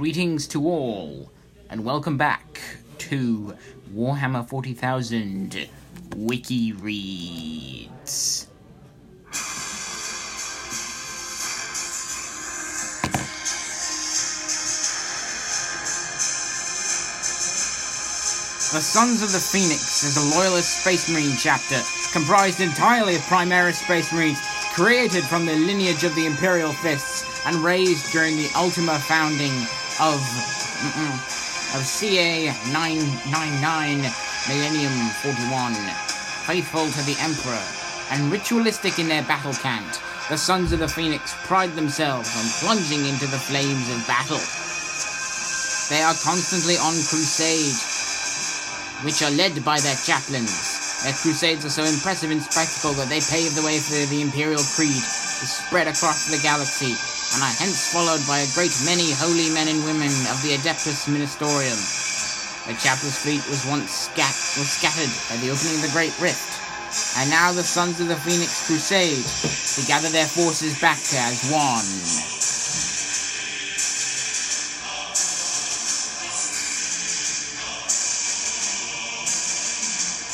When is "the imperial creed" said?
54.08-54.96